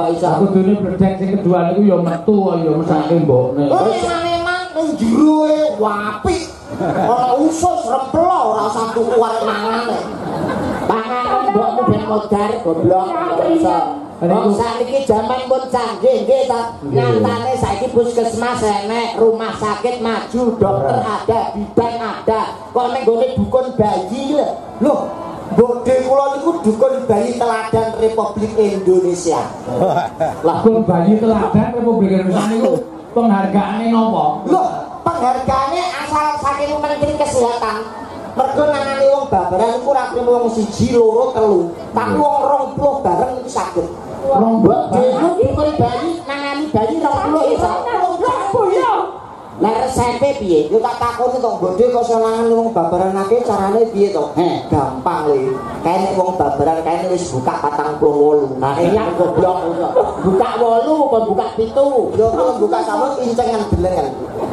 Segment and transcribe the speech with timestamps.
[0.00, 3.68] Aku dene bledek sing kedua niku ya metu ya mesake mbokne.
[3.68, 3.92] Oh,
[4.24, 6.48] memang ning jero e apik.
[6.80, 10.00] Ora usus remplo ora usah tuku arek mangane.
[10.88, 13.06] Panganan mbokmu ben modar goblok.
[14.24, 16.72] Wong sakniki jaman pun canggih nggih ta.
[16.88, 22.40] Nyatane saiki puskesmas enek, rumah sakit maju, dokter ada, bidan ada.
[22.72, 24.56] Kok ning gone dukun bayi lho.
[24.80, 25.00] Loh,
[25.52, 29.40] Bode kula niku dukun bayi teladan Republik Indonesia.
[30.46, 32.72] Lah kok bayi teladan Republik Indonesia niku
[33.12, 34.24] penghargaane napa?
[34.48, 34.68] Loh,
[35.04, 37.76] penghargaane asal saking Menteri Kesehatan.
[38.32, 41.68] Mergo nangani wong babaran iku ora krimo wong siji, loro, telu.
[41.92, 43.88] Tapi wong 20 bareng iki saged.
[44.24, 47.72] Rong Bode iku dukun bayi nangani bayi 20 iso.
[49.62, 50.66] Lah resepe piye?
[50.66, 54.34] Yo tak takoni to, Bode kok nangani wong babaran akeh carane piye to?
[54.34, 55.54] Heh, gampang le.
[55.86, 58.58] Kene wong babaran kene wis buka 48.
[58.58, 59.62] Nah, iya goblok.
[60.26, 62.18] Buka 8 apa buka 7?
[62.18, 64.10] Yo kalau buka sama pincengan belengan.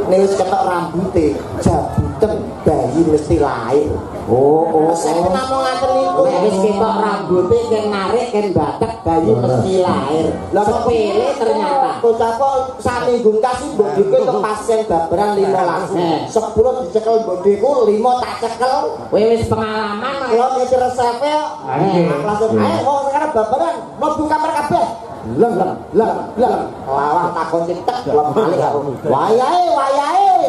[0.08, 2.34] Nek wis ketok rambuté, jabutan
[2.64, 3.92] bayi mesti lahir.
[4.30, 6.22] Oh, oh, saya namung ngaten niku.
[6.24, 10.28] Nek wis ketok rambuté ken narik ken batek bayi mesti lahir.
[10.56, 11.92] Lah sepele ternyata.
[12.00, 16.32] Bocah kok saminggu kasih mbokku ke pasien babaran 15.
[16.32, 18.76] 10 dicekel mbokku 5 tak cekel.
[19.12, 21.34] Kowe wis pengalaman kok ngisi resepe.
[22.24, 25.09] Langsung ae kok sekarang babaran mlebu kamar kabeh.
[25.38, 28.00] Leng leng leng leng takon cetek.
[29.06, 30.42] Wayahe wayahe.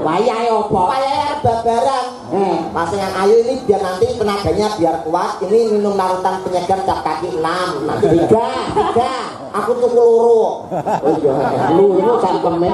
[0.00, 0.86] Wayahe opo?
[0.86, 2.04] Wayahe babaran.
[2.30, 5.42] Eh, pasien yang ayu ini biar nanti tenaganya biar kuat.
[5.42, 7.42] Ini minum larutan penyegar cap kaki 6.
[7.42, 9.12] Nah, tiga, tiga.
[9.50, 10.70] Aku tuku loro.
[10.70, 12.70] Oh iya, loro cangkeme.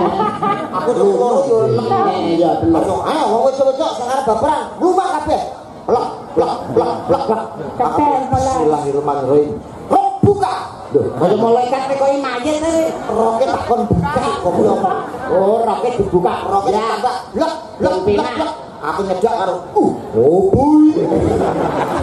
[0.76, 2.36] Aku tuku loro yo enem.
[2.36, 2.84] Iya bener.
[2.84, 5.42] Ayo wong wedok-wedok sekarang babaran, rumah kabeh.
[5.86, 7.44] Blok, blok, blok, blok, blok.
[7.78, 9.54] Bismillahirrahmanirrahim.
[9.86, 10.65] Rok buka.
[10.96, 14.80] Kaya malaikat nek koyo mayit nek roke takon buka goblok.
[15.28, 17.16] Oh, roke dibuka, roke tambah.
[17.34, 18.52] Blok, blok, blok, blok.
[18.76, 20.94] Aku nyedak karo uh, oh boy.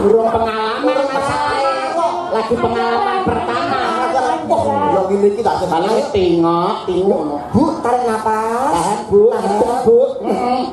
[0.03, 1.69] Urung pengalaman masalahe.
[2.33, 3.81] Lagi pengalaman pertama.
[4.43, 7.39] Wah, yang ini kita sebenarnya tingok, tingok.
[7.55, 8.73] Bu, tarik napas.
[8.75, 9.31] Tahan, Bu.
[9.31, 9.97] Tahan, Bu.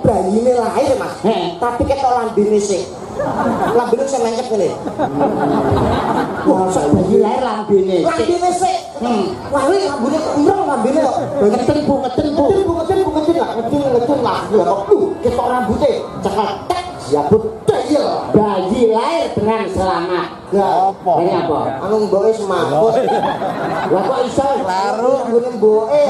[0.03, 1.15] Bayi ini lahir, Mas.
[1.61, 2.83] Tapi ketok lambene sih.
[3.77, 4.69] Lambene sing mencet ngene.
[6.49, 7.97] Wah, sak bayi lahir lambene.
[8.05, 8.77] Lambene sih.
[9.53, 11.17] Wah, ini lambene kok emreng lambene kok.
[11.41, 12.45] Ngeten, Bu, ngeten, Bu.
[12.49, 13.51] Ngeten, Bu, ngeten, Bu, ngeten lah.
[13.57, 14.39] Ngeten, ngeten lah.
[14.51, 15.91] Lah kok lu ketok rambutnya
[16.25, 16.85] cekel tek.
[17.11, 18.07] Ya betul.
[18.31, 20.29] Bayi lahir dengan selamat.
[20.55, 21.13] Apa?
[21.19, 21.61] Ini apa?
[21.83, 22.95] Anu mboke semaput.
[23.91, 26.05] Lah kok iso laru ngene mboke.